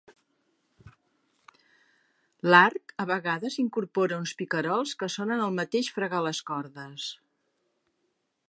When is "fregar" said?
5.99-6.27